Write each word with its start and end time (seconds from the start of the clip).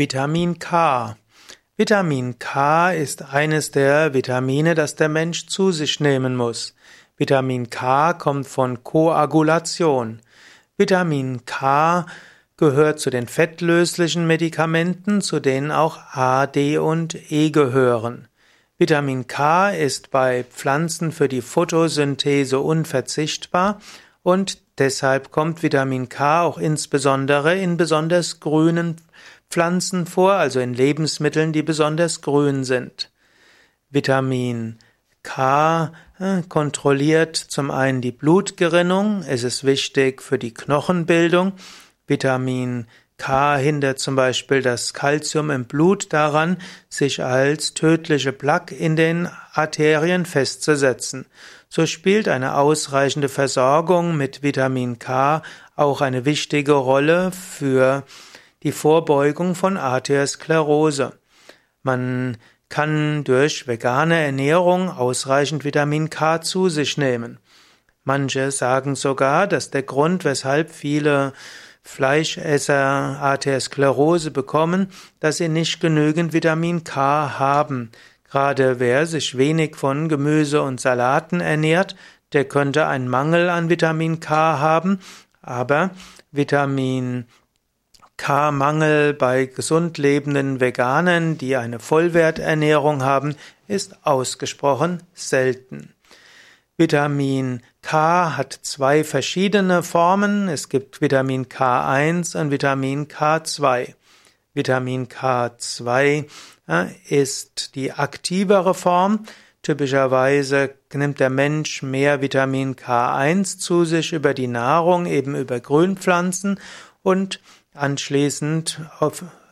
Vitamin 0.00 0.58
K. 0.58 1.14
Vitamin 1.76 2.38
K 2.38 2.90
ist 2.92 3.34
eines 3.34 3.70
der 3.70 4.14
Vitamine, 4.14 4.74
das 4.74 4.96
der 4.96 5.10
Mensch 5.10 5.46
zu 5.46 5.72
sich 5.72 6.00
nehmen 6.00 6.36
muss. 6.36 6.74
Vitamin 7.18 7.68
K 7.68 8.14
kommt 8.14 8.46
von 8.46 8.82
Koagulation. 8.82 10.22
Vitamin 10.78 11.44
K 11.44 12.06
gehört 12.56 12.98
zu 12.98 13.10
den 13.10 13.28
fettlöslichen 13.28 14.26
Medikamenten, 14.26 15.20
zu 15.20 15.38
denen 15.38 15.70
auch 15.70 15.98
A, 16.14 16.46
D 16.46 16.78
und 16.78 17.30
E 17.30 17.50
gehören. 17.50 18.28
Vitamin 18.78 19.26
K 19.26 19.68
ist 19.68 20.10
bei 20.10 20.44
Pflanzen 20.44 21.12
für 21.12 21.28
die 21.28 21.42
Photosynthese 21.42 22.58
unverzichtbar 22.58 23.82
und 24.22 24.62
deshalb 24.78 25.30
kommt 25.30 25.62
Vitamin 25.62 26.08
K 26.08 26.40
auch 26.40 26.56
insbesondere 26.56 27.58
in 27.58 27.76
besonders 27.76 28.40
grünen 28.40 28.96
Pflanzen 29.50 30.06
vor, 30.06 30.34
also 30.34 30.60
in 30.60 30.74
Lebensmitteln, 30.74 31.52
die 31.52 31.62
besonders 31.62 32.20
grün 32.20 32.64
sind. 32.64 33.10
Vitamin 33.90 34.78
K 35.22 35.92
äh, 36.18 36.42
kontrolliert 36.48 37.36
zum 37.36 37.70
einen 37.70 38.00
die 38.00 38.12
Blutgerinnung, 38.12 39.22
es 39.26 39.42
ist 39.42 39.64
wichtig 39.64 40.22
für 40.22 40.38
die 40.38 40.54
Knochenbildung. 40.54 41.52
Vitamin 42.06 42.86
K 43.18 43.56
hindert 43.56 43.98
zum 43.98 44.16
Beispiel 44.16 44.62
das 44.62 44.94
Kalzium 44.94 45.50
im 45.50 45.66
Blut 45.66 46.12
daran, 46.12 46.56
sich 46.88 47.22
als 47.22 47.74
tödliche 47.74 48.32
Plaque 48.32 48.74
in 48.74 48.96
den 48.96 49.28
Arterien 49.52 50.24
festzusetzen. 50.24 51.26
So 51.68 51.84
spielt 51.86 52.28
eine 52.28 52.54
ausreichende 52.54 53.28
Versorgung 53.28 54.16
mit 54.16 54.42
Vitamin 54.42 54.98
K 54.98 55.42
auch 55.76 56.00
eine 56.00 56.24
wichtige 56.24 56.72
Rolle 56.72 57.30
für 57.30 58.04
die 58.62 58.72
Vorbeugung 58.72 59.54
von 59.54 59.76
Arteriosklerose. 59.76 61.18
Man 61.82 62.36
kann 62.68 63.24
durch 63.24 63.66
vegane 63.66 64.22
Ernährung 64.22 64.90
ausreichend 64.90 65.64
Vitamin 65.64 66.10
K 66.10 66.40
zu 66.40 66.68
sich 66.68 66.96
nehmen. 66.96 67.38
Manche 68.04 68.50
sagen 68.50 68.94
sogar, 68.94 69.46
dass 69.46 69.70
der 69.70 69.82
Grund, 69.82 70.24
weshalb 70.24 70.70
viele 70.70 71.32
Fleischesser 71.82 72.76
Arteriosklerose 72.76 74.30
bekommen, 74.30 74.88
dass 75.18 75.38
sie 75.38 75.48
nicht 75.48 75.80
genügend 75.80 76.32
Vitamin 76.32 76.84
K 76.84 77.38
haben. 77.38 77.90
Gerade 78.30 78.78
wer 78.78 79.06
sich 79.06 79.36
wenig 79.36 79.76
von 79.76 80.08
Gemüse 80.08 80.62
und 80.62 80.80
Salaten 80.80 81.40
ernährt, 81.40 81.96
der 82.32 82.44
könnte 82.44 82.86
einen 82.86 83.08
Mangel 83.08 83.48
an 83.48 83.70
Vitamin 83.70 84.20
K 84.20 84.58
haben, 84.60 85.00
aber 85.42 85.90
Vitamin 86.30 87.24
K-Mangel 88.20 89.14
bei 89.14 89.46
gesund 89.46 89.96
lebenden 89.96 90.60
Veganern, 90.60 91.38
die 91.38 91.56
eine 91.56 91.78
Vollwerternährung 91.78 93.02
haben, 93.02 93.34
ist 93.66 94.04
ausgesprochen 94.04 95.02
selten. 95.14 95.94
Vitamin 96.76 97.62
K 97.80 98.36
hat 98.36 98.52
zwei 98.60 99.04
verschiedene 99.04 99.82
Formen. 99.82 100.48
Es 100.48 100.68
gibt 100.68 101.00
Vitamin 101.00 101.46
K1 101.46 102.38
und 102.38 102.50
Vitamin 102.50 103.08
K2. 103.08 103.94
Vitamin 104.52 105.08
K2 105.08 106.26
äh, 106.68 106.86
ist 107.08 107.74
die 107.74 107.92
aktivere 107.92 108.74
Form. 108.74 109.24
Typischerweise 109.62 110.74
nimmt 110.92 111.20
der 111.20 111.30
Mensch 111.30 111.82
mehr 111.82 112.20
Vitamin 112.20 112.76
K1 112.76 113.58
zu 113.58 113.86
sich 113.86 114.12
über 114.12 114.34
die 114.34 114.46
Nahrung, 114.46 115.06
eben 115.06 115.34
über 115.34 115.58
Grünpflanzen 115.58 116.60
und 117.02 117.40
Anschließend 117.74 118.80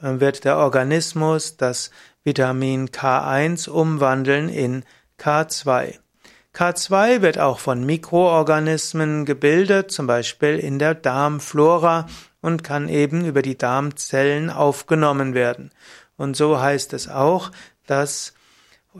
wird 0.00 0.44
der 0.44 0.56
Organismus 0.56 1.56
das 1.56 1.90
Vitamin 2.24 2.88
K1 2.88 3.68
umwandeln 3.70 4.48
in 4.48 4.84
K2. 5.20 5.94
K2 6.52 7.22
wird 7.22 7.38
auch 7.38 7.60
von 7.60 7.86
Mikroorganismen 7.86 9.24
gebildet, 9.24 9.92
zum 9.92 10.08
Beispiel 10.08 10.58
in 10.58 10.80
der 10.80 10.94
Darmflora 10.94 12.06
und 12.40 12.64
kann 12.64 12.88
eben 12.88 13.24
über 13.24 13.42
die 13.42 13.56
Darmzellen 13.56 14.50
aufgenommen 14.50 15.34
werden. 15.34 15.70
Und 16.16 16.36
so 16.36 16.60
heißt 16.60 16.94
es 16.94 17.08
auch, 17.08 17.52
dass 17.86 18.34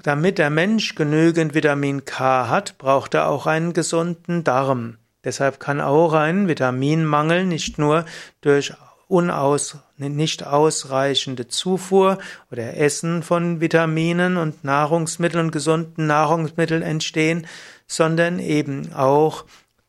damit 0.04 0.38
der 0.38 0.50
Mensch 0.50 0.94
genügend 0.94 1.54
Vitamin 1.54 2.04
K 2.04 2.48
hat, 2.48 2.78
braucht 2.78 3.14
er 3.14 3.28
auch 3.28 3.46
einen 3.46 3.72
gesunden 3.72 4.44
Darm. 4.44 4.98
Deshalb 5.24 5.58
kann 5.58 5.80
auch 5.80 6.12
ein 6.12 6.46
Vitaminmangel 6.46 7.44
nicht 7.44 7.78
nur 7.78 8.04
durch 8.40 8.74
unaus, 9.08 9.78
nicht 9.96 10.46
ausreichende 10.46 11.48
Zufuhr 11.48 12.18
oder 12.52 12.76
Essen 12.76 13.22
von 13.22 13.60
Vitaminen 13.60 14.36
und 14.36 14.62
Nahrungsmitteln 14.62 15.46
und 15.46 15.50
gesunden 15.50 16.06
Nahrungsmitteln 16.06 16.82
entstehen, 16.82 17.46
sondern 17.86 18.38
eben 18.38 18.92
auch 18.92 19.44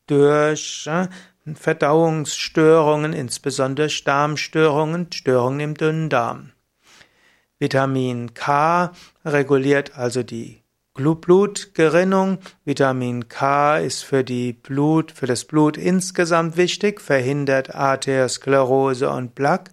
durch 0.08 0.90
Verdauungsstörungen, 1.54 3.14
insbesondere 3.14 3.90
Darmstörungen, 4.04 5.12
Störungen 5.12 5.60
im 5.60 5.76
Dünndarm. 5.76 6.52
Vitamin 7.60 8.34
K 8.34 8.94
reguliert 9.26 9.98
also 9.98 10.24
die 10.24 10.64
Blutgerinnung. 11.00 12.40
Vitamin 12.66 13.28
K 13.28 13.78
ist 13.78 14.04
für 14.04 14.24
die 14.24 14.54
Blut, 14.54 15.12
für 15.12 15.26
das 15.26 15.46
Blut 15.46 15.78
insgesamt 15.78 16.58
wichtig, 16.58 17.02
verhindert 17.02 17.74
Arteriosklerose 17.74 19.10
und 19.10 19.36
Plaque. 19.36 19.72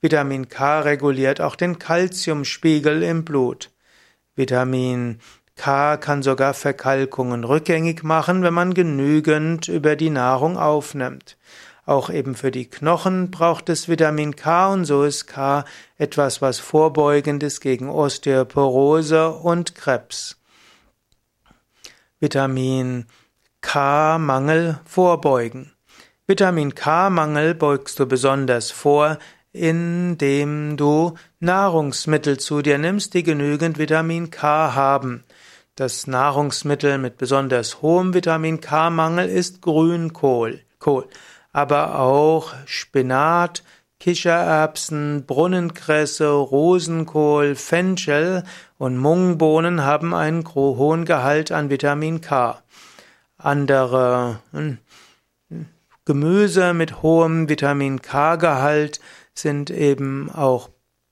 Vitamin 0.00 0.48
K 0.48 0.80
reguliert 0.80 1.40
auch 1.40 1.56
den 1.56 1.78
Kalziumspiegel 1.78 3.02
im 3.02 3.24
Blut. 3.24 3.70
Vitamin 4.34 5.18
K 5.56 5.96
kann 5.96 6.22
sogar 6.22 6.52
Verkalkungen 6.52 7.44
rückgängig 7.44 8.02
machen, 8.02 8.42
wenn 8.42 8.54
man 8.54 8.74
genügend 8.74 9.68
über 9.68 9.96
die 9.96 10.10
Nahrung 10.10 10.58
aufnimmt. 10.58 11.38
Auch 11.86 12.10
eben 12.10 12.34
für 12.34 12.50
die 12.50 12.68
Knochen 12.68 13.30
braucht 13.30 13.68
es 13.68 13.88
Vitamin 13.88 14.36
K 14.36 14.72
und 14.72 14.84
so 14.84 15.04
ist 15.04 15.26
K 15.26 15.64
etwas, 15.96 16.42
was 16.42 16.58
vorbeugend 16.58 17.42
ist 17.44 17.60
gegen 17.60 17.88
Osteoporose 17.88 19.30
und 19.30 19.74
Krebs. 19.74 20.36
Vitamin 22.18 23.04
K-Mangel 23.60 24.80
vorbeugen. 24.86 25.72
Vitamin 26.26 26.74
K-Mangel 26.74 27.54
beugst 27.54 28.00
du 28.00 28.06
besonders 28.06 28.70
vor, 28.70 29.18
indem 29.52 30.78
du 30.78 31.14
Nahrungsmittel 31.40 32.38
zu 32.38 32.62
dir 32.62 32.78
nimmst, 32.78 33.12
die 33.12 33.22
genügend 33.22 33.78
Vitamin 33.78 34.30
K 34.30 34.74
haben. 34.74 35.24
Das 35.74 36.06
Nahrungsmittel 36.06 36.96
mit 36.96 37.18
besonders 37.18 37.82
hohem 37.82 38.14
Vitamin 38.14 38.62
K-Mangel 38.62 39.28
ist 39.28 39.60
Grünkohl, 39.60 40.62
Kohl, 40.78 41.06
aber 41.52 41.98
auch 41.98 42.54
Spinat, 42.64 43.62
Kichererbsen, 43.98 45.24
Brunnenkresse, 45.26 46.28
Rosenkohl, 46.28 47.54
Fenchel 47.54 48.44
und 48.78 48.98
Mungbohnen 48.98 49.84
haben 49.84 50.14
einen 50.14 50.46
hohen 50.54 51.04
Gehalt 51.04 51.50
an 51.50 51.70
Vitamin 51.70 52.20
K. 52.20 52.62
Andere 53.38 54.40
hm, 54.52 54.78
Gemüse 56.06 56.72
mit 56.72 57.02
hohem 57.02 57.48
Vitamin 57.48 58.00
K-Gehalt 58.00 59.00
sind 59.34 59.70
eben 59.70 60.30
auch 60.30 60.70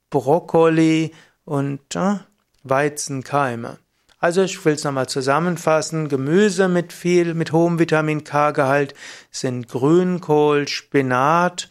Brokkoli 0.08 1.12
und 1.44 1.96
äh, 1.96 2.18
Weizenkeime. 2.62 3.78
Also 4.20 4.42
ich 4.42 4.64
will 4.64 4.74
es 4.74 4.84
nochmal 4.84 5.08
zusammenfassen. 5.08 6.08
Gemüse 6.08 6.68
mit 6.68 6.92
viel, 6.92 7.34
mit 7.34 7.50
hohem 7.50 7.80
Vitamin 7.80 8.22
K-Gehalt 8.22 8.94
sind 9.32 9.68
Grünkohl, 9.68 10.68
Spinat, 10.68 11.68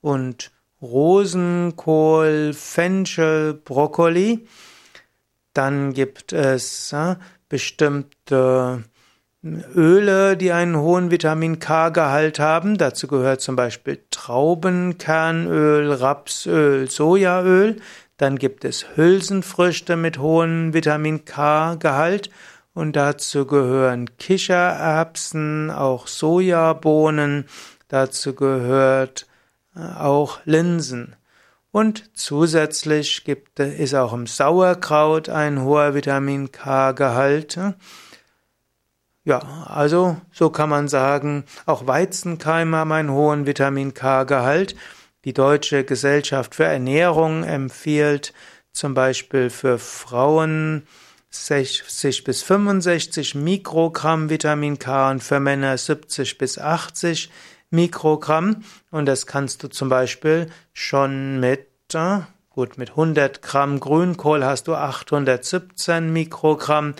und 0.00 0.50
Rosenkohl, 0.82 2.52
Fenchel, 2.54 3.54
Brokkoli. 3.54 4.46
Dann 5.52 5.92
gibt 5.92 6.32
es 6.32 6.92
äh, 6.92 7.16
bestimmte 7.48 8.84
Öle, 9.42 10.36
die 10.36 10.52
einen 10.52 10.76
hohen 10.76 11.10
Vitamin 11.10 11.58
K-Gehalt 11.58 12.38
haben. 12.38 12.76
Dazu 12.76 13.08
gehört 13.08 13.40
zum 13.40 13.56
Beispiel 13.56 13.98
Traubenkernöl, 14.10 15.92
Rapsöl, 15.92 16.90
Sojaöl. 16.90 17.76
Dann 18.16 18.36
gibt 18.36 18.66
es 18.66 18.84
Hülsenfrüchte 18.96 19.96
mit 19.96 20.18
hohem 20.18 20.74
Vitamin 20.74 21.24
K-Gehalt. 21.24 22.30
Und 22.74 22.96
dazu 22.96 23.46
gehören 23.46 24.16
Kichererbsen, 24.18 25.70
auch 25.70 26.06
Sojabohnen. 26.06 27.46
Dazu 27.88 28.34
gehört 28.34 29.26
auch 29.74 30.40
Linsen. 30.44 31.16
Und 31.72 32.10
zusätzlich 32.16 33.24
gibt, 33.24 33.60
ist 33.60 33.94
auch 33.94 34.12
im 34.12 34.26
Sauerkraut 34.26 35.28
ein 35.28 35.62
hoher 35.62 35.94
Vitamin 35.94 36.50
K-Gehalt. 36.50 37.58
Ja, 39.24 39.38
also 39.66 40.16
so 40.32 40.50
kann 40.50 40.68
man 40.68 40.88
sagen, 40.88 41.44
auch 41.66 41.86
Weizenkeime 41.86 42.78
haben 42.78 42.92
einen 42.92 43.12
hohen 43.12 43.46
Vitamin 43.46 43.94
K-Gehalt. 43.94 44.74
Die 45.24 45.34
Deutsche 45.34 45.84
Gesellschaft 45.84 46.54
für 46.54 46.64
Ernährung 46.64 47.44
empfiehlt 47.44 48.32
zum 48.72 48.94
Beispiel 48.94 49.50
für 49.50 49.78
Frauen 49.78 50.86
60 51.30 52.24
bis 52.24 52.42
65 52.42 53.36
Mikrogramm 53.36 54.30
Vitamin 54.30 54.78
K 54.78 55.10
und 55.10 55.22
für 55.22 55.38
Männer 55.38 55.78
70 55.78 56.38
bis 56.38 56.58
80 56.58 57.30
Mikrogramm. 57.70 58.62
Und 58.90 59.06
das 59.06 59.26
kannst 59.26 59.62
du 59.62 59.68
zum 59.68 59.88
Beispiel 59.88 60.50
schon 60.72 61.40
mit, 61.40 61.68
äh, 61.94 62.20
gut, 62.50 62.78
mit 62.78 62.90
100 62.90 63.42
Gramm 63.42 63.80
Grünkohl 63.80 64.44
hast 64.44 64.68
du 64.68 64.74
817 64.74 66.12
Mikrogramm. 66.12 66.94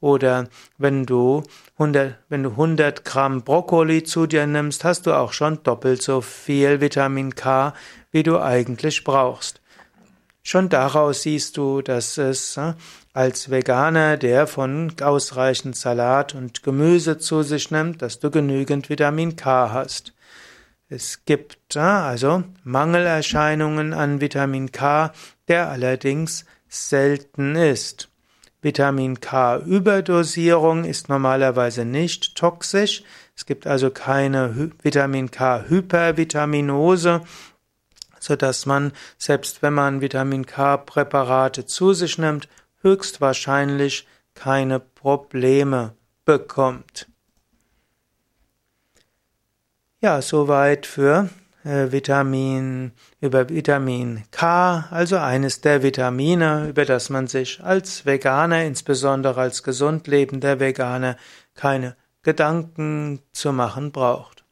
Oder 0.00 0.48
wenn 0.76 1.06
du 1.06 1.44
100, 1.78 2.18
wenn 2.28 2.42
du 2.42 2.50
100 2.50 3.04
Gramm 3.04 3.42
Brokkoli 3.42 4.02
zu 4.04 4.26
dir 4.26 4.46
nimmst, 4.46 4.84
hast 4.84 5.06
du 5.06 5.12
auch 5.12 5.32
schon 5.32 5.62
doppelt 5.62 6.02
so 6.02 6.20
viel 6.20 6.82
Vitamin 6.82 7.34
K, 7.34 7.72
wie 8.10 8.22
du 8.22 8.38
eigentlich 8.38 9.02
brauchst. 9.02 9.62
Schon 10.46 10.68
daraus 10.68 11.22
siehst 11.22 11.56
du, 11.56 11.80
dass 11.80 12.18
es 12.18 12.58
äh, 12.58 12.74
als 13.14 13.50
Veganer, 13.50 14.18
der 14.18 14.46
von 14.46 14.92
ausreichend 15.00 15.74
Salat 15.74 16.34
und 16.34 16.62
Gemüse 16.62 17.16
zu 17.16 17.42
sich 17.42 17.70
nimmt, 17.70 18.02
dass 18.02 18.20
du 18.20 18.30
genügend 18.30 18.90
Vitamin 18.90 19.36
K 19.36 19.72
hast. 19.72 20.12
Es 20.90 21.24
gibt 21.24 21.76
äh, 21.76 21.80
also 21.80 22.44
Mangelerscheinungen 22.62 23.94
an 23.94 24.20
Vitamin 24.20 24.70
K, 24.70 25.12
der 25.48 25.70
allerdings 25.70 26.44
selten 26.68 27.56
ist. 27.56 28.10
Vitamin 28.60 29.20
K 29.20 29.56
Überdosierung 29.56 30.84
ist 30.84 31.08
normalerweise 31.08 31.86
nicht 31.86 32.34
toxisch. 32.34 33.02
Es 33.34 33.46
gibt 33.46 33.66
also 33.66 33.90
keine 33.90 34.70
Vitamin 34.82 35.30
K 35.30 35.64
Hypervitaminose, 38.24 38.26
so 38.26 38.36
dass 38.36 38.66
man, 38.66 38.92
selbst 39.18 39.62
wenn 39.62 39.74
man 39.74 40.00
Vitamin 40.00 40.46
K 40.46 40.76
Präparate 40.76 41.66
zu 41.66 41.92
sich 41.92 42.18
nimmt, 42.18 42.48
höchstwahrscheinlich 42.82 44.06
keine 44.34 44.80
Probleme 44.80 45.94
bekommt. 46.24 47.06
Ja, 50.00 50.20
soweit 50.20 50.86
für 50.86 51.30
äh, 51.64 51.90
Vitamin, 51.90 52.92
über 53.20 53.48
Vitamin 53.48 54.24
K, 54.30 54.86
also 54.90 55.16
eines 55.16 55.62
der 55.62 55.82
Vitamine, 55.82 56.68
über 56.68 56.84
das 56.84 57.08
man 57.08 57.26
sich 57.26 57.62
als 57.62 58.04
Veganer, 58.04 58.64
insbesondere 58.64 59.40
als 59.40 59.62
gesund 59.62 60.06
lebender 60.06 60.60
Veganer, 60.60 61.16
keine 61.54 61.96
Gedanken 62.22 63.20
zu 63.32 63.52
machen 63.52 63.92
braucht. 63.92 64.43